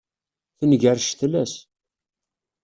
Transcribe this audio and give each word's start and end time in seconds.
Tenger 0.57 0.97
ccetla-s. 1.01 1.53